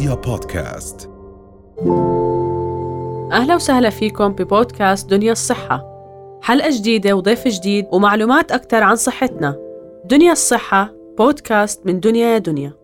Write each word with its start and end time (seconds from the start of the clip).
رؤيا 0.00 0.14
بودكاست. 0.14 1.10
أهلا 3.32 3.54
وسهلا 3.54 3.90
فيكم 3.90 4.28
ببودكاست 4.32 5.10
دنيا 5.10 5.32
الصحة. 5.32 5.84
حلقة 6.42 6.70
جديدة 6.70 7.16
وضيف 7.16 7.48
جديد 7.48 7.86
ومعلومات 7.92 8.52
أكثر 8.52 8.82
عن 8.82 8.96
صحتنا. 8.96 9.56
دنيا 10.04 10.32
الصحة 10.32 10.94
بودكاست 11.18 11.86
من 11.86 12.00
دنيا 12.00 12.26
يا 12.26 12.38
دنيا. 12.38 12.79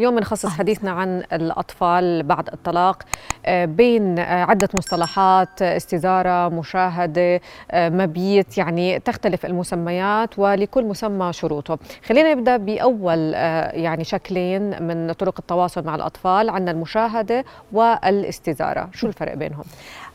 اليوم 0.00 0.16
بنخصص 0.16 0.46
حديثنا 0.46 0.90
عن 0.90 1.22
الأطفال 1.32 2.22
بعد 2.22 2.48
الطلاق 2.48 3.02
آه، 3.46 3.64
بين 3.64 4.18
آه، 4.18 4.44
عدة 4.44 4.68
مصطلحات 4.74 5.62
آه، 5.62 5.76
استزارة 5.76 6.48
مشاهدة 6.48 7.40
مبيت 7.74 8.58
يعني 8.58 9.00
تختلف 9.00 9.46
المسميات 9.46 10.38
ولكل 10.38 10.84
مسمى 10.84 11.32
شروطه. 11.32 11.78
خلينا 12.06 12.34
نبدأ 12.34 12.56
بأول 12.56 13.32
يعني 13.74 14.04
شكلين 14.04 14.82
من 14.82 15.12
طرق 15.12 15.34
التواصل 15.38 15.84
مع 15.84 15.94
الأطفال 15.94 16.50
عندنا 16.50 16.70
المشاهدة 16.70 17.44
والاستزارة. 17.72 18.88
شو 18.92 19.06
الفرق 19.06 19.34
بينهم؟ 19.34 19.64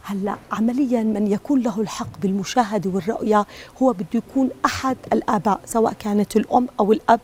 هلا 0.04 0.36
عمليا 0.52 1.04
من 1.04 1.32
يكون 1.32 1.62
له 1.62 1.82
الحق 1.82 2.20
بالمشاهدة 2.22 2.90
والرؤية 2.90 3.46
هو 3.82 3.94
بده 3.94 4.06
يكون 4.14 4.50
أحد 4.66 4.98
الآباء 5.14 5.60
سواء 5.66 5.94
كانت 5.94 6.36
الأم 6.36 6.68
أو 6.80 6.92
الأب 6.92 7.20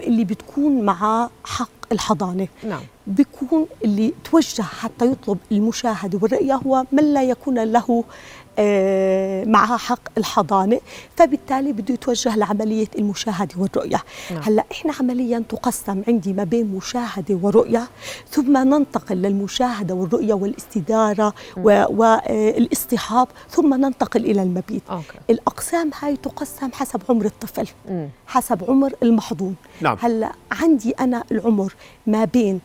اللي 0.00 0.24
بتكون 0.24 0.82
معاه 0.82 1.30
حق. 1.44 1.81
الحضانة 1.92 2.48
نعم. 2.64 2.82
بيكون 3.06 3.66
اللي 3.84 4.12
توجه 4.24 4.62
حتى 4.62 5.06
يطلب 5.06 5.38
المشاهدة 5.52 6.18
والرؤية 6.22 6.54
هو 6.54 6.84
من 6.92 7.12
لا 7.12 7.22
يكون 7.22 7.58
له 7.58 8.04
آه، 8.58 9.44
معها 9.44 9.76
حق 9.76 10.00
الحضانة 10.18 10.80
فبالتالي 11.16 11.72
بده 11.72 11.94
يتوجه 11.94 12.36
لعملية 12.36 12.86
المشاهدة 12.98 13.54
والرؤية 13.58 14.00
نعم. 14.30 14.42
هلأ 14.42 14.64
إحنا 14.72 14.92
عمليا 15.00 15.44
تقسم 15.48 16.02
عندي 16.08 16.32
ما 16.32 16.44
بين 16.44 16.66
مشاهدة 16.66 17.38
ورؤية 17.42 17.88
ثم 18.30 18.56
ننتقل 18.56 19.16
للمشاهدة 19.16 19.94
والرؤية 19.94 20.34
والاستدارة 20.34 21.34
والاصطحاب 21.56 23.28
ثم 23.50 23.74
ننتقل 23.74 24.24
إلى 24.24 24.42
المبيت 24.42 24.82
أوكي. 24.90 25.18
الأقسام 25.30 25.90
هاي 26.00 26.16
تقسم 26.16 26.72
حسب 26.72 27.00
عمر 27.08 27.24
الطفل 27.24 27.68
م. 27.88 28.06
حسب 28.26 28.64
عمر 28.68 28.92
المحظوظ 29.02 29.52
نعم. 29.80 29.96
هلأ 30.00 30.32
عندي 30.52 30.90
أنا 30.90 31.24
العمر 31.32 31.74
ما 32.06 32.24
بين 32.24 32.60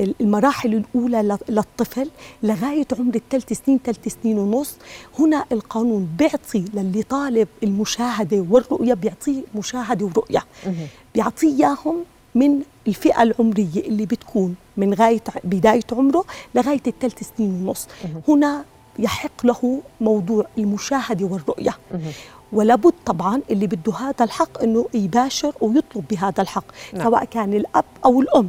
المراحل 0.00 0.74
الأولى 0.74 1.38
للطفل 1.48 2.10
لغاية 2.42 2.86
عمر 2.98 3.14
الثلاث 3.14 3.52
سنين 3.52 3.80
ثلاث 3.84 4.16
سنين 4.22 4.38
ونص. 4.38 4.76
هنا 5.18 5.44
القانون 5.52 6.08
بيعطي 6.18 6.64
للي 6.74 7.02
طالب 7.02 7.48
المشاهدة 7.62 8.46
والرؤية 8.50 8.94
بيعطيه 8.94 9.42
مشاهدة 9.54 10.06
ورؤية. 10.06 10.44
بيعطيه 11.14 11.56
إياهم 11.56 12.04
من 12.34 12.60
الفئة 12.88 13.22
العمرية 13.22 13.76
اللي 13.76 14.06
بتكون 14.06 14.54
من 14.76 14.94
غاية 14.94 15.22
بداية 15.44 15.80
عمره 15.92 16.24
لغاية 16.54 16.82
الثلاث 16.86 17.30
سنين 17.36 17.66
ونص. 17.66 17.88
هنا 18.28 18.64
يحق 18.98 19.46
له 19.46 19.82
موضوع 20.00 20.46
المشاهدة 20.58 21.26
والرؤية. 21.26 21.74
ولابد 22.52 22.92
طبعا 23.06 23.40
اللي 23.50 23.66
بده 23.66 23.92
هذا 23.92 24.24
الحق 24.24 24.62
إنه 24.62 24.86
يباشر 24.94 25.52
ويطلب 25.60 26.04
بهذا 26.10 26.42
الحق 26.42 26.64
نعم. 26.94 27.04
سواء 27.04 27.24
كان 27.24 27.54
الأب 27.54 27.84
أو 28.04 28.20
الأم 28.20 28.48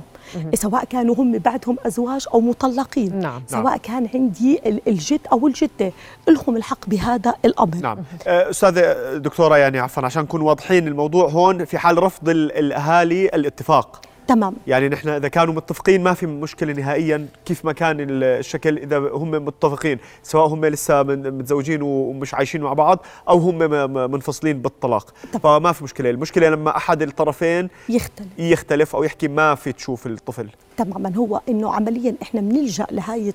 سواء 0.53 0.85
كانوا 0.85 1.15
هم 1.15 1.37
بعدهم 1.37 1.77
أزواج 1.85 2.25
أو 2.33 2.41
مطلقين 2.41 3.19
نعم. 3.19 3.43
سواء 3.47 3.63
نعم. 3.63 3.77
كان 3.77 4.09
عندي 4.13 4.61
الجد 4.87 5.19
أو 5.31 5.47
الجدة 5.47 5.91
لهم 6.27 6.57
الحق 6.57 6.89
بهذا 6.89 7.33
الأمر 7.45 7.75
نعم 7.75 7.97
أه، 8.27 8.49
استاذه 8.49 9.17
دكتورة 9.17 9.57
يعني 9.57 9.79
عفوا 9.79 10.05
عشان 10.05 10.21
نكون 10.23 10.41
واضحين 10.41 10.87
الموضوع 10.87 11.29
هون 11.29 11.65
في 11.65 11.77
حال 11.77 12.03
رفض 12.03 12.29
الأهالي 12.29 13.25
الاتفاق 13.25 14.01
تمام. 14.29 14.55
يعني 14.67 14.89
نحن 14.89 15.09
إذا 15.09 15.27
كانوا 15.27 15.53
متفقين 15.53 16.03
ما 16.03 16.13
في 16.13 16.25
مشكلة 16.25 16.73
نهائيا 16.73 17.27
كيف 17.45 17.65
ما 17.65 17.71
كان 17.73 17.97
الشكل 17.99 18.77
إذا 18.77 18.97
هم 18.97 19.31
متفقين 19.31 19.97
سواء 20.23 20.47
هم 20.47 20.65
لسه 20.65 21.03
متزوجين 21.03 21.81
ومش 21.81 22.33
عايشين 22.33 22.61
مع 22.61 22.73
بعض 22.73 22.99
أو 23.29 23.37
هم 23.37 23.57
منفصلين 24.11 24.61
بالطلاق. 24.61 25.13
طبعا. 25.33 25.59
فما 25.59 25.71
في 25.71 25.83
مشكلة. 25.83 26.09
المشكلة 26.09 26.49
لما 26.49 26.77
أحد 26.77 27.01
الطرفين 27.01 27.69
يختلف. 27.89 28.27
يختلف 28.37 28.95
أو 28.95 29.03
يحكي 29.03 29.27
ما 29.27 29.55
في 29.55 29.71
تشوف 29.71 30.07
الطفل. 30.07 30.49
تماما. 30.77 31.15
هو 31.15 31.41
إنه 31.49 31.73
عمليا 31.73 32.15
إحنا 32.21 32.41
بنلجأ 32.41 32.87
لهي 32.91 33.33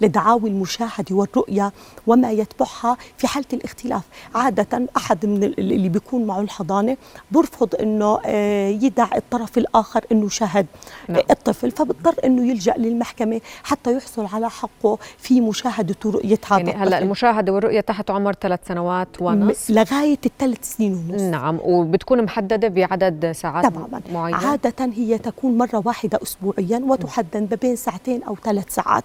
لدعاوي 0.00 0.50
المشاهده 0.50 1.16
والرؤية 1.16 1.72
وما 2.06 2.30
يتبعها 2.30 2.96
في 3.16 3.26
حالة 3.26 3.46
الاختلاف. 3.52 4.02
عادة 4.34 4.86
أحد 4.96 5.26
من 5.26 5.44
اللي 5.44 5.88
بيكون 5.88 6.24
معه 6.26 6.40
الحضانة 6.40 6.96
برفض 7.30 7.74
إنه 7.80 8.18
آه، 8.26 8.68
يدع 8.68 9.06
الطرف 9.16 9.58
الآخر. 9.58 9.81
إنه 10.12 10.28
شهد 10.28 10.66
نعم. 11.08 11.22
الطفل 11.30 11.70
فبضطر 11.70 12.14
إنه 12.24 12.50
يلجأ 12.50 12.74
للمحكمة 12.76 13.40
حتى 13.64 13.96
يحصل 13.96 14.26
على 14.32 14.50
حقه 14.50 14.98
في 15.18 15.40
مشاهدة 15.40 15.94
ورؤيه 16.04 16.38
هذا 16.50 16.58
يعني 16.58 16.72
هلأ 16.72 16.98
المشاهدة 16.98 17.52
والرؤية 17.52 17.80
تحت 17.80 18.10
عمر 18.10 18.32
ثلاث 18.32 18.60
سنوات 18.68 19.08
ونص. 19.20 19.70
لغاية 19.70 20.18
الثلاث 20.26 20.76
سنين 20.76 20.94
ونص. 20.94 21.22
نعم 21.22 21.58
وبتكون 21.64 22.22
محددة 22.22 22.68
بعدد 22.68 23.32
ساعات 23.32 23.66
تماما. 23.66 24.00
معينة. 24.12 24.36
عادة 24.36 24.92
هي 24.94 25.18
تكون 25.18 25.58
مرة 25.58 25.82
واحدة 25.84 26.18
أسبوعيا 26.22 26.82
وتحدد 26.86 27.36
ما 27.50 27.56
بين 27.62 27.76
ساعتين 27.76 28.22
أو 28.22 28.36
ثلاث 28.44 28.74
ساعات. 28.74 29.04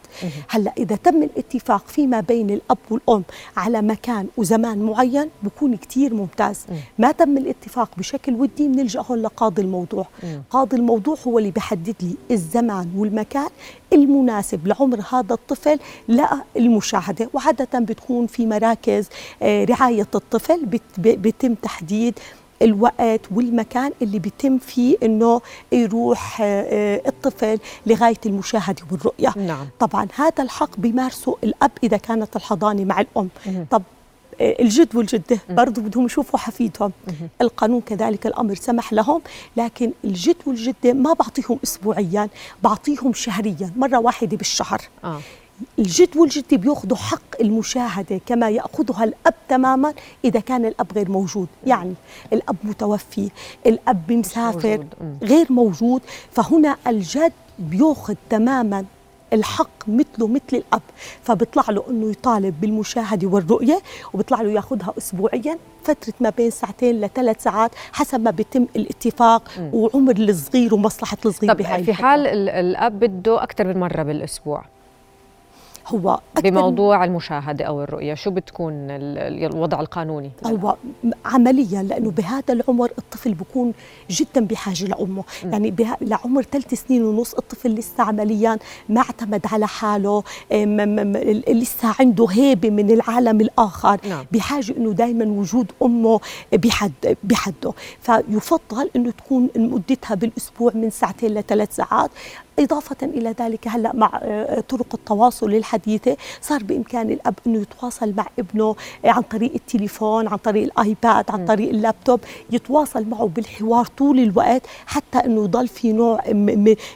هلأ 0.50 0.74
إذا 0.78 0.96
تم 0.96 1.24
الاتفاق 1.24 1.88
فيما 1.88 2.20
بين 2.20 2.50
الأب 2.50 2.78
والأم 2.90 3.24
على 3.58 3.82
مكان 3.82 4.28
وزمان 4.38 4.80
معين 4.80 5.30
بكون 5.44 5.76
كتير 5.76 6.14
ممتاز. 6.14 6.66
ما 7.00 7.12
تم 7.12 7.38
الاتفاق 7.38 7.90
بشكل 7.98 8.34
ودي 8.34 8.68
بنلجأ 8.68 9.02
هون 9.02 9.22
لقاضي 9.22 9.62
الموضوع. 9.62 10.08
قاضي 10.50 10.67
الموضوع 10.74 11.18
هو 11.28 11.40
اللي 11.40 11.52
بحدد 11.52 11.96
لي 12.02 12.16
الزمان 12.32 12.92
والمكان 12.96 13.50
المناسب 13.94 14.68
لعمر 14.68 15.00
هذا 15.12 15.34
الطفل 15.34 15.80
للمشاهدة 16.56 17.30
وعادة 17.34 17.80
بتكون 17.80 18.28
في 18.28 18.46
مراكز 18.46 19.10
آه، 19.42 19.66
رعاية 19.66 20.08
الطفل 20.16 20.66
بيتم 20.98 21.54
تحديد 21.54 22.20
الوقت 22.62 23.22
والمكان 23.32 23.92
اللي 24.02 24.20
بيتم 24.20 24.58
فيه 24.58 24.98
إنه 25.04 25.42
يروح 25.72 26.42
آه، 26.42 26.46
آه، 26.46 27.02
الطفل 27.08 27.60
لغاية 27.86 28.18
المشاهدة 28.26 28.82
والرؤية 28.92 29.34
نعم. 29.36 29.68
طبعا 29.80 30.08
هذا 30.16 30.44
الحق 30.44 30.78
بيمارسه 30.78 31.38
الأب 31.44 31.72
إذا 31.84 31.98
كانت 31.98 32.36
الحضانة 32.36 32.86
مع 32.86 33.02
الأم 33.02 33.30
مم. 33.46 33.66
طب 33.72 33.84
الجد 34.42 34.96
والجدة 34.96 35.40
برضه 35.50 35.82
بدهم 35.82 36.06
يشوفوا 36.06 36.40
حفيدهم. 36.40 36.92
القانون 37.42 37.82
كذلك 37.82 38.28
الأمر 38.28 38.56
سمح 38.56 38.94
لهم 38.94 39.22
لكن 39.58 39.92
الجد 40.04 40.36
والجدة 40.46 40.94
ما 40.94 41.14
بعطيهم 41.14 41.60
اسبوعيا 41.64 42.30
بعطيهم 42.64 43.14
شهريا 43.14 43.72
مرة 43.76 43.98
واحدة 43.98 44.38
بالشهر. 44.38 44.82
آه. 45.04 45.20
الجد 45.80 46.18
والجدة 46.18 46.58
بياخذوا 46.58 46.98
حق 46.98 47.42
المشاهدة 47.42 48.20
كما 48.26 48.50
يأخذها 48.50 49.04
الأب 49.04 49.34
تماما 49.50 49.94
إذا 50.26 50.40
كان 50.40 50.66
الأب 50.66 50.88
غير 50.96 51.12
موجود. 51.12 51.48
يعني 51.66 51.94
الأب 52.34 52.56
متوفي 52.64 53.30
الأب 53.66 54.12
مسافر 54.12 54.86
غير 55.24 55.52
موجود. 55.52 56.02
فهنا 56.32 56.78
الجد 56.88 57.34
بياخذ 57.60 58.16
تماما 58.30 58.86
الحق 59.34 59.70
مثله 59.88 60.28
مثل 60.28 60.42
الأب 60.54 60.82
فبيطلع 61.24 61.64
له 61.70 61.84
إنه 61.90 62.12
يطالب 62.12 62.62
بالمشاهدة 62.62 63.28
والرؤية 63.28 63.80
وبيطلع 64.14 64.42
له 64.42 64.52
ياخذها 64.52 64.94
اسبوعيا 64.98 65.58
فترة 65.84 66.14
ما 66.20 66.30
بين 66.30 66.50
ساعتين 66.52 67.02
لثلاث 67.02 67.44
ساعات 67.44 67.72
حسب 67.94 68.20
ما 68.20 68.32
بيتم 68.32 68.66
الاتفاق 68.76 69.44
م. 69.60 69.70
وعمر 69.74 70.16
الصغير 70.16 70.74
ومصلحة 70.74 71.18
الصغير 71.26 71.52
طب 71.54 71.58
بهاي 71.58 71.84
في 71.84 71.94
حال 71.94 72.28
الأب 72.50 73.00
بده 73.00 73.44
أكثر 73.44 73.68
من 73.68 73.78
مرة 73.80 74.04
بالأسبوع 74.04 74.64
هو 75.88 76.20
بموضوع 76.44 77.04
المشاهدة 77.04 77.66
أو 77.66 77.84
الرؤية 77.84 78.14
شو 78.14 78.32
بتكون 78.32 78.74
الوضع 78.90 79.80
القانوني؟ 79.80 80.32
هو 80.46 80.76
عمليا 81.26 81.84
لأنه 81.84 82.12
بهذا 82.12 82.54
العمر 82.54 82.92
الطفل 82.98 83.34
بيكون 83.34 83.74
جدا 84.10 84.46
بحاجة 84.46 84.86
لأمه 84.86 85.24
م. 85.44 85.52
يعني 85.52 85.76
لعمر 86.02 86.42
ثلاث 86.42 86.74
سنين 86.74 87.04
ونص 87.04 87.34
الطفل 87.34 87.70
لسه 87.70 88.04
عمليا 88.04 88.58
ما 88.90 89.02
اعتمد 89.02 89.42
على 89.52 89.68
حاله 89.68 90.24
لسه 91.48 91.96
عنده 92.00 92.28
هيبة 92.30 92.70
من 92.70 92.92
العالم 92.92 93.42
الآخر 93.42 94.00
نعم. 94.10 94.26
بحاجة 94.32 94.78
أنه 94.78 94.92
دائما 94.92 95.26
وجود 95.26 95.72
أمه 95.84 96.20
بحد 96.54 97.16
بحده 97.24 97.74
فيفضل 98.02 98.90
أنه 98.96 99.12
تكون 99.12 99.50
مدتها 99.56 100.16
بالأسبوع 100.16 100.72
من 100.76 100.90
ساعتين 100.90 101.34
لثلاث 101.34 101.76
ساعات 101.76 102.12
إضافة 102.60 102.96
إلى 103.04 103.36
ذلك 103.40 103.68
هلأ 103.68 103.96
مع 103.96 104.20
آه، 104.24 104.60
طرق 104.60 104.86
التواصل 104.94 105.54
الحديثة 105.54 106.18
صار 106.42 106.64
بإمكان 106.64 107.12
الأب 107.12 107.34
أنه 107.48 107.62
يتواصل 107.62 108.14
مع 108.18 108.26
ابنه 108.40 108.76
آه، 109.06 109.10
عن 109.10 109.22
طريق 109.22 109.52
التليفون 109.56 110.28
عن 110.28 110.38
طريق 110.38 110.64
الآيباد 110.64 111.26
عن 111.32 111.46
طريق 111.46 111.70
اللابتوب 111.70 112.20
يتواصل 112.52 113.06
معه 113.10 113.28
بالحوار 113.28 113.86
طول 113.86 114.20
الوقت 114.20 114.62
حتى 114.86 115.18
أنه 115.18 115.44
يضل 115.44 115.68
في 115.68 115.92
نوع 115.94 116.24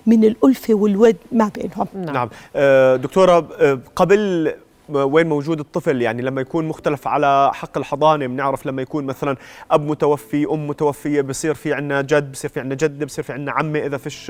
من 0.05 0.23
الألفة 0.23 0.73
والود 0.73 1.15
ما 1.31 1.51
بينهم. 1.55 1.87
نعم, 1.93 2.13
نعم. 2.13 2.29
آه، 2.55 2.95
دكتورة 2.95 3.39
قبل 3.95 4.53
وين 4.95 5.29
موجود 5.29 5.59
الطفل 5.59 6.01
يعني 6.01 6.21
لما 6.21 6.41
يكون 6.41 6.67
مختلف 6.67 7.07
على 7.07 7.51
حق 7.53 7.77
الحضانة 7.77 8.27
بنعرف 8.27 8.65
لما 8.65 8.81
يكون 8.81 9.05
مثلا 9.05 9.37
أب 9.71 9.81
متوفي 9.87 10.45
أم 10.51 10.67
متوفية 10.67 11.21
بصير 11.21 11.53
في 11.53 11.73
عندنا 11.73 12.01
جد 12.01 12.31
بصير 12.31 12.49
في 12.49 12.59
عندنا 12.59 12.75
جده 12.75 13.05
بصير 13.05 13.23
في 13.23 13.33
عندنا 13.33 13.51
عمة 13.51 13.79
إذا 13.79 13.97
فيش 13.97 14.29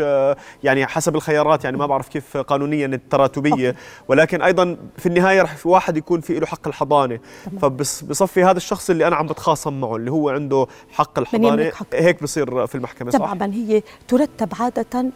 يعني 0.63 0.85
حسب 0.85 1.15
الخيارات 1.15 1.63
يعني 1.63 1.77
ما 1.77 1.85
بعرف 1.85 2.07
كيف 2.09 2.37
قانونيا 2.37 2.85
التراتبية. 2.85 3.75
ولكن 4.07 4.41
أيضا 4.41 4.77
في 4.97 5.05
النهاية 5.05 5.41
رح 5.41 5.55
في 5.55 5.67
واحد 5.67 5.97
يكون 5.97 6.21
في 6.21 6.39
له 6.39 6.45
حق 6.45 6.67
الحضانة. 6.67 7.19
فبصفي 7.61 8.43
هذا 8.43 8.57
الشخص 8.57 8.89
اللي 8.89 9.07
أنا 9.07 9.15
عم 9.15 9.27
بتخاصم 9.27 9.81
معه 9.81 9.95
اللي 9.95 10.11
هو 10.11 10.29
عنده 10.29 10.67
حق 10.91 11.19
الحضانة. 11.19 11.71
هيك 11.93 12.23
بصير 12.23 12.67
في 12.67 12.75
المحكمة 12.75 13.11
صح؟ 13.11 13.19
طبعا 13.19 13.53
هي 13.53 13.83
ترتب 14.07 14.53
عادة 14.59 15.11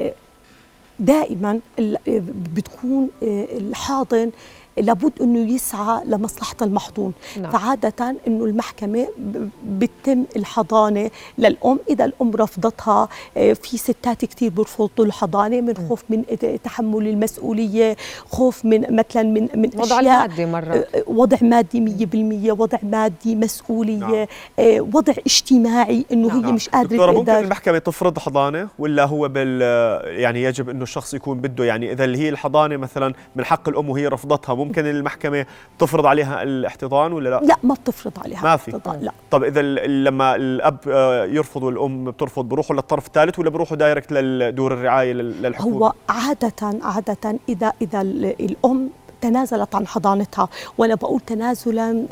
آه، 0.00 0.12
دائما 0.98 1.60
بتكون 2.54 3.10
آه، 3.22 3.46
الحاضن 3.58 4.30
لابد 4.78 5.12
إنه 5.20 5.54
يسعى 5.54 6.04
لمصلحة 6.04 6.56
المحضون 6.62 7.12
نعم. 7.40 7.52
فعادة 7.52 8.16
إنه 8.26 8.44
المحكمة 8.44 9.08
بتم 9.66 10.24
الحضانة 10.36 11.10
للأم 11.38 11.78
إذا 11.90 12.04
الأم 12.04 12.30
رفضتها 12.36 13.08
آه، 13.36 13.52
في 13.52 13.78
ستات 13.78 14.24
كثير 14.24 14.50
بيرفضوا 14.50 15.04
الحضانة 15.04 15.60
من 15.60 15.74
خوف 15.88 16.04
من 16.10 16.24
تحمل 16.64 17.08
المسؤولية 17.08 17.96
خوف 18.30 18.64
من 18.64 18.96
مثلا 18.96 19.22
من 19.22 19.48
من 19.54 19.70
وضع 19.76 20.00
المادي 20.00 20.46
مرات 20.46 20.94
آه، 20.94 21.04
وضع 21.06 21.36
مادي 21.42 21.80
100% 22.50 22.60
وضع 22.60 22.78
مادي 22.82 23.34
مسؤولية 23.34 23.96
نعم. 23.96 24.26
آه، 24.58 24.80
وضع 24.80 25.14
اجتماعي 25.26 26.04
إنه 26.12 26.28
نعم. 26.28 26.44
هي 26.46 26.52
مش 26.52 26.68
قادرة 26.68 27.12
ممكن 27.12 27.32
المحكمة 27.32 27.78
تفرض 27.78 28.18
حضانة 28.18 28.68
ولا 28.78 29.04
هو 29.04 29.28
بال 29.28 29.60
يعني 30.20 30.42
يجب 30.42 30.70
إنه 30.70 30.82
الشخص 30.82 31.14
يكون 31.14 31.40
بده 31.40 31.64
يعني 31.64 31.92
إذا 31.92 32.04
اللي 32.04 32.18
هي 32.18 32.28
الحضانة 32.28 32.76
مثلا 32.76 33.14
من 33.36 33.44
حق 33.44 33.68
الأم 33.68 33.90
وهي 33.90 34.06
رفضتها 34.08 34.54
ممكن 34.66 34.86
المحكمة 34.86 35.46
تفرض 35.78 36.06
عليها 36.06 36.42
الاحتضان 36.42 37.12
ولا 37.12 37.28
لا؟ 37.28 37.40
لا 37.42 37.56
ما 37.62 37.74
بتفرض 37.74 38.12
عليها 38.24 38.42
ما 38.42 38.56
في 38.56 38.68
الاحتضان 38.68 39.00
لا 39.00 39.12
طب 39.30 39.44
إذا 39.44 39.62
لما 39.86 40.36
الأب 40.36 40.78
آه، 40.88 41.24
يرفض 41.24 41.62
والأم 41.62 42.10
بترفض 42.10 42.44
بروحوا 42.44 42.76
للطرف 42.76 43.06
الثالث 43.06 43.38
ولا 43.38 43.50
بروحوا 43.50 43.76
دايركت 43.76 44.12
لدور 44.12 44.72
الرعاية 44.72 45.12
للحكومة؟ 45.12 45.76
هو 45.76 45.92
عادة 46.08 46.80
عادة 46.82 47.38
إذا 47.48 47.72
إذا 47.82 48.00
الأم 48.00 48.90
تنازلت 49.26 49.74
عن 49.74 49.86
حضانتها 49.86 50.48
وأنا 50.78 50.94
بقول 50.94 51.20
تنازلا 51.20 52.06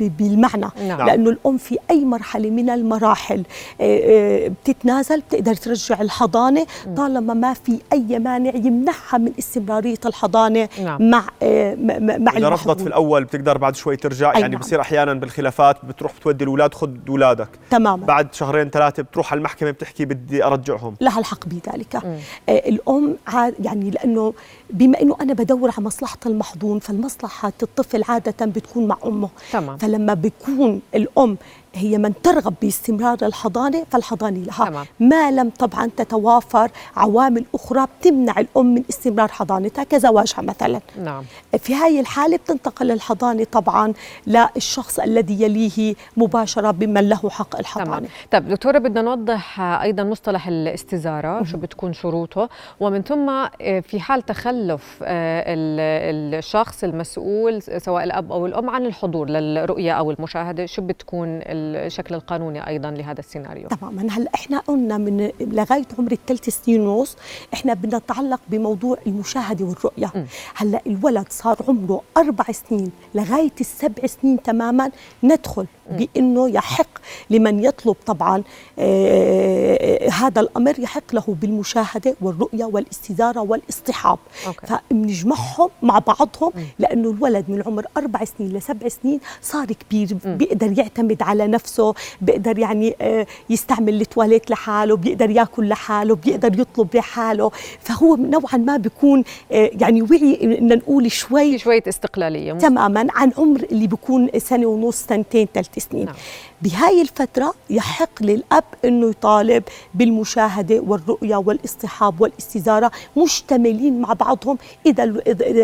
بالمعنى. 0.00 0.66
نعم. 0.88 1.06
لأنه 1.06 1.30
الأم 1.30 1.56
في 1.56 1.78
أي 1.90 2.04
مرحلة 2.04 2.50
من 2.50 2.70
المراحل 2.70 3.44
آه، 3.80 4.46
آه، 4.46 4.48
بتتنازل 4.48 5.20
بتقدر 5.20 5.54
ترجع 5.54 6.00
الحضانة. 6.00 6.66
طالما 6.96 7.34
ما 7.34 7.54
في 7.54 7.80
أي 7.92 8.18
مانع 8.18 8.54
يمنعها 8.54 9.18
من 9.18 9.32
استمرارية 9.38 9.98
الحضانة 10.06 10.68
نعم. 10.82 11.10
مع 11.10 11.24
آه، 11.42 11.74
مع 12.18 12.36
إذا 12.36 12.48
رفضت 12.48 12.80
في 12.80 12.86
الأول 12.86 13.24
بتقدر 13.24 13.58
بعد 13.58 13.76
شوي 13.76 13.96
ترجع 13.96 14.32
يعني 14.32 14.48
نعم. 14.48 14.60
بصير 14.60 14.80
أحيانا 14.80 15.14
بالخلافات 15.14 15.84
بتروح 15.84 16.12
بتودي 16.20 16.44
الأولاد 16.44 16.74
خذ 16.74 16.90
أولادك. 17.08 17.48
تماما. 17.70 18.06
بعد 18.06 18.34
شهرين 18.34 18.70
ثلاثة 18.70 19.02
بتروح 19.02 19.32
على 19.32 19.38
المحكمة 19.38 19.70
بتحكي 19.70 20.04
بدي 20.04 20.44
أرجعهم. 20.44 20.94
لها 21.00 21.18
الحق 21.18 21.44
بذلك. 21.46 22.02
الأم 22.48 23.16
يعني 23.60 23.90
لأنه 23.90 24.34
بما 24.70 25.02
إنه 25.02 25.16
أنا 25.20 25.32
بدور 25.32 25.70
على 25.76 25.86
مصلحة 25.86 26.18
المحظون 26.54 26.78
فالمصلحة 26.78 27.52
الطفل 27.62 28.02
عادة 28.08 28.46
بتكون 28.46 28.86
مع 28.86 28.96
أمه 29.06 29.28
تمام. 29.52 29.76
فلما 29.78 30.14
بيكون 30.14 30.80
الأم 30.94 31.36
هي 31.76 31.98
من 31.98 32.12
ترغب 32.22 32.54
باستمرار 32.62 33.18
الحضانة 33.22 33.84
فالحضانة 33.90 34.38
لها 34.38 34.64
تمام. 34.64 34.86
ما 35.00 35.30
لم 35.30 35.50
طبعا 35.58 35.90
تتوافر 35.96 36.70
عوامل 36.96 37.44
أخرى 37.54 37.86
بتمنع 38.00 38.40
الأم 38.40 38.74
من 38.74 38.82
استمرار 38.90 39.28
حضانتها 39.28 39.84
كزواجها 39.84 40.42
مثلا 40.42 40.80
نعم. 41.04 41.24
في 41.58 41.74
هذه 41.74 42.00
الحالة 42.00 42.36
بتنتقل 42.36 42.90
الحضانة 42.90 43.44
طبعا 43.44 43.92
للشخص 44.26 44.98
الذي 44.98 45.42
يليه 45.42 45.94
مباشرة 46.16 46.70
بمن 46.70 47.08
له 47.08 47.30
حق 47.30 47.58
الحضانة 47.58 47.96
تمام. 47.96 48.10
طيب 48.30 48.48
دكتورة 48.48 48.78
بدنا 48.78 49.02
نوضح 49.02 49.60
أيضا 49.60 50.04
مصطلح 50.04 50.48
الاستزارة 50.48 51.42
شو 51.44 51.56
بتكون 51.56 51.92
شروطه 51.92 52.48
ومن 52.80 53.02
ثم 53.02 53.30
آه، 53.30 53.80
في 53.80 54.00
حال 54.00 54.22
تخلف 54.22 54.98
آه، 55.02 55.44
الشخص 55.48 56.84
المسؤول 56.84 57.62
سواء 57.62 58.04
الأب 58.04 58.32
أو 58.32 58.46
الأم 58.46 58.70
عن 58.70 58.86
الحضور 58.86 59.28
للرؤية 59.30 59.92
أو 59.92 60.10
المشاهدة 60.10 60.66
شو 60.66 60.82
بتكون 60.82 61.40
الشكل 61.76 62.14
القانوني 62.14 62.68
أيضا 62.68 62.90
لهذا 62.90 63.20
السيناريو. 63.20 63.68
تماما. 63.68 64.06
هلأ 64.10 64.30
إحنا 64.34 64.58
قلنا 64.58 64.98
من 64.98 65.30
لغاية 65.40 65.86
عمر 65.98 66.12
الثلاث 66.12 66.48
سنين 66.48 66.80
ونص 66.80 67.16
إحنا 67.54 67.74
بنتعلق 67.74 68.40
بموضوع 68.48 68.96
المشاهدة 69.06 69.64
والرؤية. 69.64 70.06
م. 70.14 70.24
هلأ 70.54 70.80
الولد 70.86 71.26
صار 71.30 71.56
عمره 71.68 72.00
أربع 72.16 72.44
سنين 72.44 72.90
لغاية 73.14 73.52
السبع 73.60 74.06
سنين 74.06 74.42
تماما 74.42 74.90
ندخل 75.22 75.66
بإنه 75.90 76.48
يحق 76.50 76.98
لمن 77.30 77.64
يطلب 77.64 77.96
طبعا 78.06 78.42
آه 78.78 80.08
هذا 80.10 80.40
الأمر 80.40 80.78
يحق 80.78 81.14
له 81.14 81.24
بالمشاهدة 81.28 82.16
والرؤية 82.20 82.64
والاستدارة 82.64 83.40
والاصطحاب. 83.40 84.18
فبنجمعهم 84.66 85.70
مع 85.82 85.98
بعضهم 85.98 86.52
لأنه 86.78 87.10
الولد 87.10 87.44
من 87.48 87.62
عمر 87.66 87.86
أربع 87.96 88.24
سنين 88.24 88.52
لسبع 88.52 88.88
سنين 88.88 89.20
صار 89.42 89.66
كبير 89.66 90.16
بيقدر 90.24 90.78
يعتمد 90.78 91.22
على 91.22 91.46
نفسه 91.56 91.94
بيقدر 92.20 92.58
يعني 92.58 92.96
آه 93.00 93.26
يستعمل 93.50 94.00
التواليت 94.00 94.50
لحاله 94.50 94.96
بيقدر 94.96 95.30
ياكل 95.30 95.68
لحاله 95.68 96.14
بيقدر 96.14 96.60
يطلب 96.60 96.96
لحاله. 96.96 97.50
فهو 97.80 98.16
نوعا 98.16 98.56
ما 98.56 98.76
بيكون 98.76 99.24
آه 99.52 99.70
يعني 99.80 100.02
وعي 100.02 100.38
ان 100.42 100.76
نقول 100.78 101.10
شوي 101.10 101.58
شوية 101.58 101.82
استقلالية. 101.88 102.52
تماما 102.52 103.06
عن 103.14 103.32
عمر 103.38 103.60
اللي 103.72 103.86
بيكون 103.86 104.28
سنة 104.38 104.66
ونص 104.66 104.96
سنتين 105.08 105.48
ثلاث 105.54 105.78
سنين. 105.90 106.04
نعم. 106.04 106.14
بهاي 106.62 107.02
الفترة 107.02 107.54
يحق 107.70 108.22
للأب 108.22 108.64
أنه 108.84 109.10
يطالب 109.10 109.62
بالمشاهدة 109.94 110.80
والرؤية 110.86 111.36
والاصطحاب 111.36 112.20
والاستزارة 112.20 112.90
مشتملين 113.16 114.00
مع 114.00 114.12
بعضهم 114.12 114.58
إذا 114.86 115.04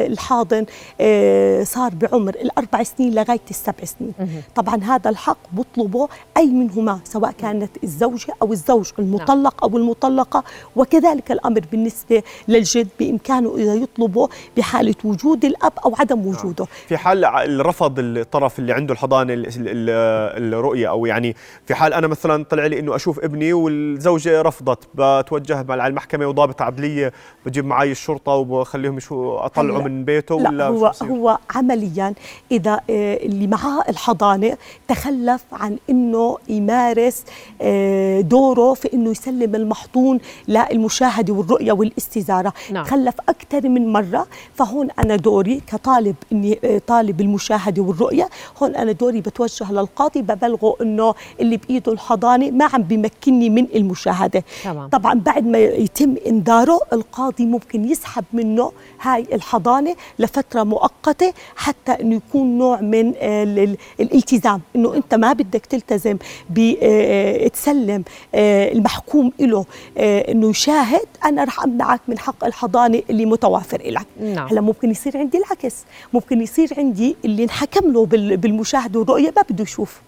الحاضن 0.06 0.66
آه، 1.00 1.64
صار 1.64 1.94
بعمر 1.94 2.34
الأربع 2.34 2.82
سنين 2.82 3.14
لغاية 3.14 3.40
السبع 3.50 3.84
سنين. 3.84 4.12
طبعا 4.54 4.84
هذا 4.84 5.10
الحق 5.10 5.38
بطلبه 5.52 6.08
أي 6.36 6.46
منهما 6.46 7.00
سواء 7.04 7.32
كانت 7.32 7.70
الزوجة 7.84 8.34
أو 8.42 8.52
الزوج 8.52 8.90
المطلق 8.98 9.64
أو 9.64 9.76
المطلقة. 9.76 10.44
وكذلك 10.76 11.32
الأمر 11.32 11.60
بالنسبة 11.72 12.22
للجد 12.48 12.88
بإمكانه 13.00 13.54
إذا 13.56 13.74
يطلبه 13.74 14.28
بحالة 14.56 14.94
وجود 15.04 15.44
الأب 15.44 15.72
أو 15.84 15.94
عدم 15.98 16.18
نعم. 16.18 16.28
وجوده. 16.28 16.66
في 16.88 16.96
حال 16.96 17.66
رفض 17.66 17.98
الطرف 17.98 18.58
اللي 18.58 18.72
عنده 18.72 18.92
الحضانة 18.92 19.34
الرؤية 19.36 20.81
أو 20.88 21.06
يعني 21.06 21.36
في 21.66 21.74
حال 21.74 21.94
أنا 21.94 22.06
مثلا 22.06 22.44
طلع 22.44 22.66
لي 22.66 22.78
إنه 22.78 22.96
أشوف 22.96 23.18
ابني 23.18 23.52
والزوجة 23.52 24.42
رفضت 24.42 24.88
بتوجه 24.94 25.62
مع 25.62 25.86
المحكمة 25.86 26.26
وضابط 26.26 26.62
عدلية 26.62 27.12
بجيب 27.46 27.64
معي 27.64 27.90
الشرطة 27.90 28.32
وبخليهم 28.32 29.00
شو 29.00 29.36
أطلعه 29.38 29.82
من 29.82 30.04
بيته 30.04 30.40
لا 30.40 30.48
ولا 30.48 30.66
هو 30.66 30.92
هو 31.02 31.38
عمليا 31.54 32.14
إذا 32.50 32.80
آه، 32.90 33.16
اللي 33.16 33.46
معاه 33.46 33.84
الحضانة 33.88 34.56
تخلف 34.88 35.44
عن 35.52 35.78
إنه 35.90 36.38
يمارس 36.48 37.24
آه، 37.62 38.20
دوره 38.20 38.74
في 38.74 38.92
إنه 38.92 39.10
يسلم 39.10 39.54
المحضون 39.54 40.18
للمشاهدة 40.48 41.34
والرؤية 41.34 41.72
والاستزارة. 41.72 42.52
نعم. 42.72 42.84
تخلف 42.84 43.14
أكثر 43.28 43.68
من 43.68 43.92
مرة. 43.92 44.26
فهون 44.54 44.88
أنا 44.98 45.16
دوري 45.16 45.60
كطالب 45.66 46.16
إني 46.32 46.58
آه، 46.64 46.78
طالب 46.86 47.20
المشاهدة 47.20 47.82
والرؤية 47.82 48.28
هون 48.62 48.76
أنا 48.76 48.92
دوري 48.92 49.20
بتوجه 49.20 49.72
للقاضي 49.72 50.22
ببلغه 50.22 50.71
إنه 50.80 51.14
اللي 51.40 51.56
بإيده 51.56 51.92
الحضانة 51.92 52.50
ما 52.50 52.64
عم 52.72 52.82
بيمكنني 52.82 53.50
من 53.50 53.66
المشاهدة. 53.74 54.44
تمام. 54.64 54.88
طبعا 54.88 55.14
بعد 55.14 55.46
ما 55.46 55.58
يتم 55.58 56.14
إنذاره 56.26 56.80
القاضي 56.92 57.46
ممكن 57.46 57.84
يسحب 57.84 58.24
منه 58.32 58.72
هاي 59.00 59.26
الحضانة 59.32 59.96
لفترة 60.18 60.62
مؤقتة 60.62 61.32
حتى 61.56 61.92
إنه 61.92 62.14
يكون 62.14 62.58
نوع 62.58 62.80
من 62.80 63.14
الالتزام. 64.00 64.60
إنه 64.76 64.94
أنت 64.94 65.14
ما 65.14 65.32
بدك 65.32 65.66
تلتزم 65.66 66.16
بتسلم 66.50 68.04
آه، 68.34 68.68
آه، 68.68 68.72
المحكوم 68.72 69.32
له 69.40 69.64
آه، 69.98 70.32
إنه 70.32 70.50
يشاهد 70.50 71.06
أنا 71.24 71.44
رح 71.44 71.64
أمنعك 71.64 72.00
من 72.08 72.18
حق 72.18 72.44
الحضانة 72.44 73.02
اللي 73.10 73.26
متوافر 73.26 73.82
لك 73.86 74.06
نعم. 74.20 74.48
هلا 74.48 74.60
ممكن 74.60 74.90
يصير 74.90 75.18
عندي 75.18 75.38
العكس. 75.38 75.74
ممكن 76.12 76.40
يصير 76.40 76.68
عندي 76.78 77.16
اللي 77.24 77.44
انحكم 77.44 77.92
له 77.92 78.06
بالمشاهدة 78.36 79.00
والرؤية 79.00 79.32
ما 79.36 79.42
بده 79.50 79.62
يشوف. 79.62 80.00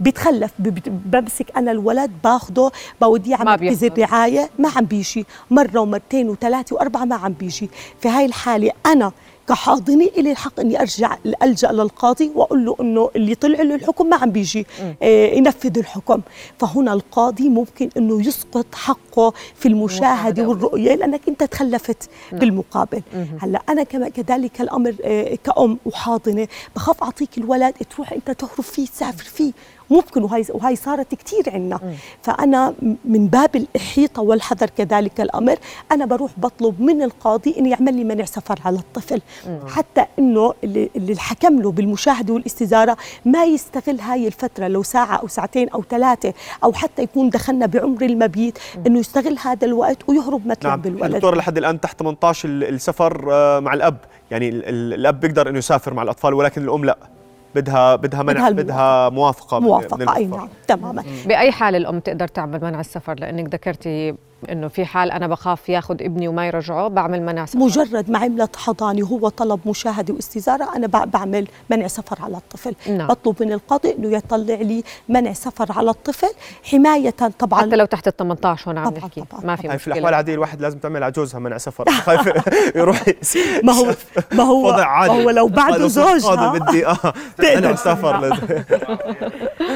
بيتخلف 0.00 0.50
بمسك 0.86 1.56
أنا 1.56 1.70
الولد 1.70 2.10
باخده 2.24 2.70
بوديه 3.00 3.36
على 3.36 3.44
مركز 3.44 3.84
الرعايه 3.84 4.50
ما 4.58 4.68
عم 4.76 4.84
بيجي. 4.84 5.26
مرة 5.50 5.80
ومرتين 5.80 6.28
وثلاثة 6.28 6.76
وأربعة 6.76 7.04
ما 7.04 7.16
عم 7.16 7.32
بيجي. 7.32 7.70
في 8.00 8.08
هاي 8.08 8.24
الحالة 8.24 8.72
أنا 8.86 9.12
كحاضنه 9.48 10.04
إلي 10.04 10.30
الحق 10.30 10.60
إني 10.60 10.80
أرجع 10.80 11.16
ألجأ 11.42 11.72
للقاضي 11.72 12.30
وأقول 12.34 12.64
له 12.64 12.76
إنه 12.80 13.10
اللي 13.16 13.34
طلع 13.34 13.62
له 13.62 13.74
الحكم 13.74 14.06
ما 14.06 14.16
عم 14.16 14.30
بيجي 14.30 14.66
آه 15.02 15.34
ينفذ 15.34 15.78
الحكم. 15.78 16.20
فهنا 16.58 16.92
القاضي 16.92 17.48
ممكن 17.48 17.90
إنه 17.96 18.26
يسقط 18.26 18.66
حقه 18.74 19.32
في 19.54 19.68
المشاهدة 19.68 20.48
والرؤية 20.48 20.94
لأنك 20.94 21.20
أنت 21.28 21.44
تخلفت 21.44 22.08
نعم. 22.32 22.40
بالمقابل. 22.40 23.02
هلأ 23.40 23.62
أنا 23.68 23.82
كما 23.82 24.08
كذلك 24.08 24.60
الأمر 24.60 24.94
آه 25.04 25.38
كأم 25.44 25.78
وحاضنة 25.86 26.48
بخاف 26.76 27.02
أعطيك 27.02 27.38
الولد 27.38 27.74
تروح 27.96 28.12
أنت 28.12 28.30
تهرب 28.30 28.60
فيه 28.60 28.86
تسافر 28.86 29.24
فيه. 29.24 29.52
ممكن 29.90 30.22
وهي 30.22 30.44
وهي 30.50 30.76
صارت 30.76 31.14
كثير 31.14 31.42
عندنا. 31.46 31.80
فأنا 32.22 32.74
من 33.04 33.26
باب 33.26 33.56
الإحيطة 33.56 34.22
والحذر 34.22 34.70
كذلك 34.76 35.20
الأمر 35.20 35.56
أنا 35.92 36.06
بروح 36.06 36.30
بطلب 36.36 36.80
من 36.80 37.02
القاضي 37.02 37.54
إنه 37.58 37.70
يعمل 37.70 37.94
لي 37.94 38.04
منع 38.04 38.24
سفر 38.24 38.58
على 38.64 38.78
الطفل. 38.78 39.20
حتى 39.68 40.04
إنه 40.18 40.54
اللي, 40.64 40.90
اللي 40.96 41.12
الحكم 41.12 41.62
له 41.62 41.72
بالمشاهدة 41.72 42.34
والاستزارة 42.34 42.96
ما 43.24 43.44
يستغل 43.44 44.00
هاي 44.00 44.26
الفترة 44.26 44.68
لو 44.68 44.82
ساعة 44.82 45.16
أو 45.16 45.28
ساعتين 45.28 45.68
أو 45.68 45.82
ثلاثة 45.82 46.32
أو 46.64 46.72
حتى 46.72 47.02
يكون 47.02 47.30
دخلنا 47.30 47.66
بعمر 47.66 48.02
المبيت 48.02 48.58
إنه 48.86 48.98
يستغل 48.98 49.36
هذا 49.44 49.66
الوقت 49.66 50.08
ويهرب 50.08 50.46
مثلا 50.46 50.70
نعم. 50.70 50.80
بالولد. 50.80 51.14
دكتور 51.14 51.36
لحد 51.36 51.58
الآن 51.58 51.80
تحت 51.80 51.98
18 51.98 52.48
السفر 52.48 53.28
آه، 53.32 53.60
مع 53.60 53.74
الأب. 53.74 53.96
يعني 54.30 54.48
الأب 54.48 55.20
بيقدر 55.20 55.48
إنه 55.48 55.58
يسافر 55.58 55.94
مع 55.94 56.02
الأطفال 56.02 56.34
ولكن 56.34 56.62
الأم 56.62 56.84
لا. 56.84 56.98
بدها 57.54 57.96
بدها 57.96 58.22
منع 58.22 58.50
بدها 58.50 59.08
موافقة 59.08 59.60
موافقة 59.60 60.16
أي 60.16 60.26
نعم. 60.26 60.48
تماما. 60.68 61.04
بأي 61.26 61.52
حال 61.52 61.74
الأم 61.74 62.00
تقدر 62.00 62.28
تعمل 62.28 62.60
منع 62.62 62.80
السفر؟ 62.80 63.14
لأنك 63.14 63.54
ذكرتي 63.54 64.14
إنه 64.50 64.68
في 64.68 64.84
حال 64.84 65.10
أنا 65.10 65.26
بخاف 65.26 65.68
ياخذ 65.68 65.94
ابني 66.00 66.28
وما 66.28 66.46
يرجعه 66.46 66.88
بعمل 66.88 67.22
منع 67.22 67.46
سفر. 67.46 67.58
مجرد 67.58 68.10
ما 68.10 68.18
عملت 68.18 68.56
حضانة 68.56 69.06
هو 69.06 69.28
طلب 69.28 69.60
مشاهدة 69.66 70.14
واستزارة 70.14 70.76
أنا 70.76 70.86
بعمل 70.86 71.48
منع 71.70 71.86
سفر 71.86 72.18
على 72.22 72.36
الطفل. 72.36 72.74
نعم. 72.88 73.08
بطلب 73.08 73.42
من 73.42 73.52
القاضي 73.52 73.94
إنه 73.98 74.08
يطلع 74.16 74.54
لي 74.54 74.84
منع 75.08 75.32
سفر 75.32 75.72
على 75.72 75.90
الطفل 75.90 76.30
حماية 76.64 77.14
طبعا. 77.38 77.60
حتى 77.60 77.76
لو 77.76 77.84
تحت 77.84 78.08
ال 78.08 78.16
18 78.16 78.68
هون 78.68 78.78
عم 78.78 78.94
نحكي 78.94 79.24
ما 79.42 79.56
في 79.56 79.62
مشكله 79.62 79.76
في 79.76 79.86
الأحوال 79.86 80.08
العادية 80.08 80.34
الواحد 80.34 80.60
لازم 80.60 80.78
تعمل 80.78 81.02
على 81.02 81.12
جوزها 81.12 81.40
منع 81.40 81.58
سفر. 81.58 81.84
خايف 82.06 82.30
يروح 82.76 83.04
ما 83.64 83.72
هو 83.72 83.94
ما 84.38 84.42
هو 84.42 84.66
وضع 84.66 84.86
عادي 84.86 85.12
ما 85.12 85.22
هو 85.22 85.30
لو 85.30 85.48
بعده 85.48 85.86
زوجها. 85.88 86.58
بدي 86.58 86.86
آه. 86.86 87.14
منع 87.40 87.74
سفر. 87.74 88.38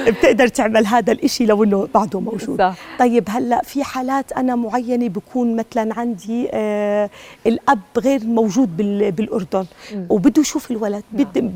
بتقدر 0.06 0.49
تعمل 0.49 0.87
هذا 0.87 1.12
الشيء 1.12 1.46
لو 1.46 1.64
إنه 1.64 1.88
بعده 1.94 2.20
موجود. 2.20 2.58
صح. 2.58 2.75
طيب 2.99 3.25
هلأ 3.30 3.62
في 3.64 3.85
حالات 3.85 4.32
أنا 4.32 4.55
معينة 4.56 5.08
بكون 5.08 5.56
مثلا 5.56 5.94
عندي 5.98 6.48
آه 6.52 7.10
الأب 7.46 7.78
غير 7.98 8.25
موجود 8.25 8.76
بالأردن. 9.16 9.66
وبده 10.10 10.40
يشوف 10.42 10.70
الولد 10.70 11.02
نعم. 11.12 11.50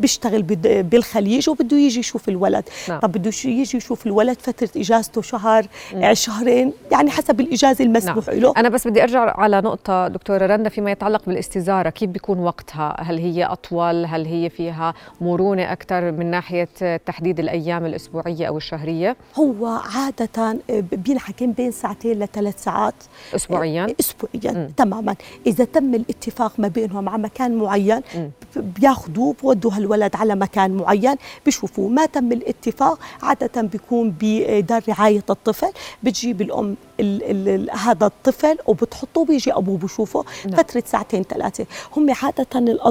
بيشتغل 0.00 0.42
بالخليج 0.82 1.50
وبده 1.50 1.76
يجي 1.76 2.00
يشوف 2.00 2.28
الولد 2.28 2.64
نعم. 2.88 3.00
طب 3.00 3.12
بده 3.12 3.30
يجي 3.44 3.76
يشوف 3.76 4.06
الولد 4.06 4.36
فترة 4.40 4.68
إجازته 4.76 5.22
شهر 5.22 5.66
م. 5.94 6.14
شهرين 6.14 6.72
يعني 6.92 7.10
حسب 7.10 7.40
الإجازة 7.40 7.84
المسموح 7.84 8.28
نعم. 8.28 8.38
له 8.38 8.52
أنا 8.56 8.68
بس 8.68 8.88
بدي 8.88 9.02
أرجع 9.02 9.40
على 9.40 9.60
نقطة 9.60 10.08
دكتورة 10.08 10.46
رندا 10.46 10.68
فيما 10.68 10.90
يتعلق 10.90 11.26
بالاستزارة 11.26 11.90
كيف 11.90 12.10
بيكون 12.10 12.38
وقتها 12.38 12.96
هل 12.98 13.18
هي 13.18 13.44
أطول 13.44 14.04
هل 14.06 14.26
هي 14.26 14.50
فيها 14.50 14.94
مرونة 15.20 15.72
أكثر 15.72 16.12
من 16.12 16.26
ناحية 16.30 16.96
تحديد 17.06 17.40
الأيام 17.40 17.86
الأسبوعية 17.86 18.48
أو 18.48 18.56
الشهرية 18.56 19.16
هو 19.36 19.66
عادة 19.66 20.58
بينحكي 20.92 21.46
بين 21.46 21.70
ساعتين 21.70 22.18
لثلاث 22.20 22.64
ساعات. 22.64 22.94
اسبوعيا؟ 23.34 23.86
اسبوعيا 24.00 24.52
م. 24.66 24.70
تماما. 24.76 25.14
إذا 25.46 25.64
تم 25.64 25.94
الاتفاق 25.94 26.52
ما 26.58 26.68
بينهم 26.68 27.08
على 27.08 27.22
مكان 27.22 27.54
معين 27.56 28.00
بياخذوه 28.56 29.34
بودوا 29.42 29.72
هالولد 29.72 30.16
على 30.16 30.34
مكان 30.34 30.76
معين 30.76 31.14
بيشوفوه 31.44 31.88
ما 31.88 32.06
تم 32.06 32.32
الاتفاق 32.32 32.98
عادة 33.22 33.62
بيكون 33.62 34.14
بدار 34.20 34.82
رعاية 34.88 35.24
الطفل. 35.30 35.70
بتجيب 36.02 36.40
الام 36.42 36.76
ال 37.00 37.48
ال 37.48 37.70
هذا 37.70 38.06
الطفل 38.06 38.56
وبتحطه 38.66 39.24
بيجي 39.24 39.52
أبوه 39.52 39.78
بشوفه 39.78 40.24
نعم. 40.46 40.56
فترة 40.56 40.82
ساعتين 40.86 41.22
ثلاثة. 41.22 41.66
هم 41.96 42.14
عادة 42.22 42.46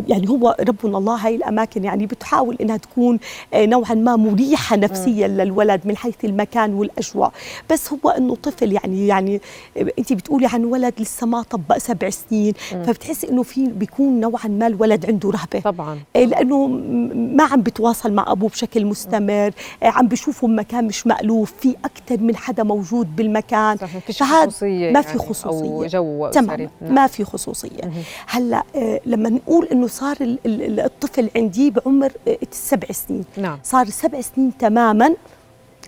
يعني 0.08 0.30
هو 0.30 0.56
ربنا 0.60 0.98
الله 0.98 1.16
هاي 1.16 1.36
الأماكن 1.36 1.84
يعني 1.84 2.06
بتحاول 2.06 2.58
إنها 2.62 2.78
تكون 2.78 3.20
آه، 3.54 3.66
نوعا 3.66 3.94
ما 3.94 4.16
مريحة 4.16 4.76
نفسيا. 4.76 5.28
للولد 5.28 5.82
من 5.86 5.98
حيث 5.98 6.16
المكان 6.24 6.74
والأجواء. 6.74 7.32
بس 7.72 7.94
هو 7.94 8.10
إنه 8.10 8.36
طفل 8.36 8.72
يعني 8.74 9.08
يعني 9.08 9.19
انت 10.00 10.14
بتقولي 10.14 10.48
عن 10.48 10.66
ولد 10.66 10.94
لسه 11.00 11.28
ما 11.28 11.42
طبق 11.42 11.78
سبع 11.78 12.10
سنين 12.10 12.54
م. 12.74 12.84
فبتحسي 12.84 13.30
إنه 13.30 13.44
في 13.44 13.68
بيكون 13.68 14.20
نوعا 14.20 14.48
ما 14.48 14.68
الولد 14.68 15.06
عنده 15.06 15.30
رهبة 15.30 15.60
طبعا 15.60 16.00
آه، 16.16 16.20
لأنه 16.26 16.68
ما 17.38 17.44
عم 17.44 17.62
بتواصل 17.62 18.14
مع 18.14 18.32
أبوه 18.32 18.50
بشكل 18.50 18.86
مستمر 18.86 19.52
آه، 19.84 19.88
عم 19.88 20.08
بشوفه 20.08 20.48
بمكان 20.48 20.88
مش 20.88 21.08
مألوف 21.08 21.54
في 21.60 21.76
أكثر 21.86 22.24
من 22.24 22.36
حدا 22.36 22.64
موجود 22.64 23.16
بالمكان 23.16 23.78
صحيح. 23.78 24.04
ما 24.94 25.02
في 25.02 25.20
يعني 25.20 25.20
خصوصية 25.20 25.70
أو 25.70 25.86
جو 25.86 26.30
تمام 26.30 26.70
نعم. 26.82 26.94
ما 26.94 27.08
في 27.08 27.24
خصوصية 27.24 27.92
هلأ 28.28 28.64
آه 28.76 29.00
لما 29.06 29.30
نقول 29.30 29.66
إنه 29.66 29.88
صار 29.88 30.18
الطفل 30.46 31.30
عندي 31.36 31.70
بعمر 31.72 32.12
السبع 32.52 32.88
سنين 32.92 33.26
نعم. 33.38 33.60
صار 33.64 33.86
سبع 33.90 34.22
سنين 34.22 34.58
تماما 34.58 35.16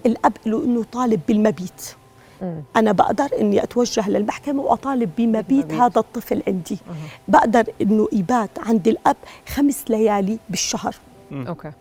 الأب 0.06 0.34
له 0.46 0.64
إنه 0.66 0.84
طالب 0.92 1.20
بالمبيت 1.28 1.82
أنا 2.76 2.92
بقدر 2.92 3.30
إني 3.40 3.64
أتوجه 3.64 4.10
للمحكمة 4.10 4.62
وأطالب 4.62 5.10
بمبيت 5.18 5.74
هذا 5.74 6.00
الطفل 6.00 6.44
عندي. 6.48 6.78
بقدر 7.28 7.66
إنه 7.82 8.08
يبات 8.12 8.50
عند 8.60 8.88
الأب 8.88 9.18
خمس 9.48 9.84
ليالي 9.90 10.40
بالشهر 10.50 10.96
مم. 11.32 11.48
أوكي 11.48 11.72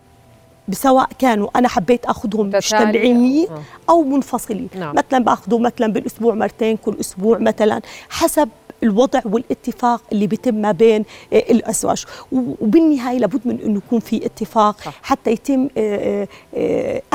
سواء 0.71 1.09
كانوا 1.19 1.49
أنا 1.55 1.67
حبيت 1.67 2.05
أخذهم 2.05 2.47
مجتمعين 2.47 3.47
آه. 3.49 3.61
أو 3.89 4.03
منفصلين 4.03 4.69
نعم. 4.75 4.95
مثلا 4.95 5.23
بأخذه 5.23 5.57
مثلا 5.59 5.87
بالأسبوع 5.87 6.33
مرتين 6.33 6.77
كل 6.77 6.95
أسبوع 6.99 7.37
مثلا 7.37 7.81
حسب 8.09 8.49
الوضع 8.83 9.21
والاتفاق 9.25 10.01
اللي 10.11 10.27
بيتم 10.27 10.55
ما 10.55 10.71
بين 10.71 11.05
آه، 11.33 11.37
الأزواج 11.37 12.05
وبالنهاية 12.31 13.17
لابد 13.17 13.41
من 13.45 13.59
إنه 13.65 13.81
يكون 13.87 13.99
في 13.99 14.25
اتفاق 14.25 14.81
صح. 14.81 14.99
حتى 15.03 15.31
يتم 15.31 15.67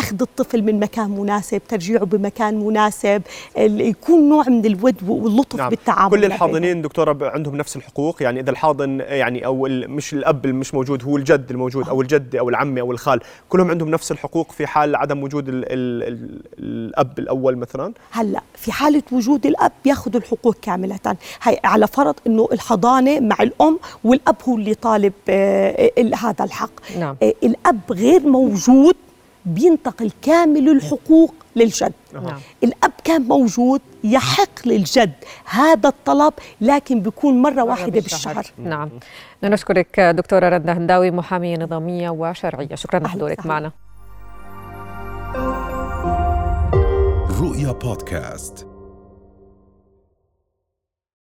أخذ 0.07 0.23
الطفل 0.23 0.63
من 0.63 0.81
مكان 0.81 1.11
مناسب 1.11 1.63
ترجيعه 1.69 2.05
بمكان 2.05 2.67
مناسب 2.67 3.23
يكون 3.57 4.29
نوع 4.29 4.49
من 4.49 4.67
الود 4.67 4.97
واللطف 5.09 5.59
نعم. 5.59 5.71
بالتعامل 5.71 6.11
كل 6.11 6.25
الحاضنين 6.25 6.83
دكتورة 6.83 7.31
عندهم 7.31 7.57
نفس 7.57 7.77
الحقوق 7.77 8.23
يعني 8.23 8.41
إذا 8.41 8.51
الحاضن 8.51 9.01
يعني 9.01 9.47
أو 9.47 9.69
مش 9.71 10.13
الأب 10.13 10.45
اللي 10.45 10.57
مش 10.57 10.75
موجود 10.75 11.05
هو 11.05 11.17
الجد 11.17 11.51
الموجود 11.51 11.89
أو 11.89 12.01
الجده 12.03 12.39
أو 12.39 12.49
العمه 12.49 12.81
أو 12.81 12.93
الخال 12.93 13.21
كلهم 13.49 13.71
عندهم 13.71 13.89
نفس 13.89 14.13
الحقوق 14.13 14.53
في 14.53 14.67
حال 14.67 14.97
عدم 14.97 15.23
وجود 15.23 15.49
ال 15.49 15.65
ال 15.73 16.03
ال 16.03 16.41
الأب 16.59 17.19
الأول 17.19 17.57
مثلا 17.57 17.93
هلأ 18.11 18.43
في 18.55 18.73
حالة 18.73 19.03
وجود 19.13 19.47
الأب 19.47 19.73
بياخذ 19.85 20.17
الحقوق 20.17 20.57
كاملة 20.63 21.17
هاي 21.43 21.61
على 21.65 21.87
فرض 21.87 22.15
إنه 22.27 22.49
الحضانة 22.53 23.21
مع 23.21 23.37
الأم 23.41 23.79
والأب 24.05 24.37
هو 24.49 24.57
اللي 24.57 24.75
طالب 24.75 25.13
آه، 25.29 25.91
هذا 26.15 26.45
الحق 26.45 26.71
نعم. 26.99 27.17
آه، 27.23 27.35
الأب 27.43 27.81
غير 27.93 28.21
موجود 28.21 28.97
بينتقل 29.47 30.11
كامل 30.23 30.69
الحقوق 30.69 31.35
للجد. 31.57 31.93
نعم. 32.13 32.41
الأب 32.65 32.93
كان 33.05 33.23
موجود 33.23 33.81
يحق 34.05 34.67
للجد 34.67 35.13
هذا 35.45 35.89
الطلب 35.89 36.33
لكن 36.61 37.01
بيكون 37.01 37.43
مرة 37.43 37.63
واحدة 37.63 38.01
بالشهر, 38.01 38.35
بالشهر. 38.35 38.55
نعم. 38.59 38.89
نشكرك 39.43 40.01
دكتورة 40.01 40.49
رندا 40.49 40.73
هنداوي 40.73 41.11
محامية 41.11 41.57
نظامية 41.57 42.11
وشرعية. 42.11 42.75
شكرا 42.75 42.99
لحضورك 42.99 43.47
معنا. 43.47 43.73
رؤيا 47.41 47.73
بودكاست. 47.73 48.76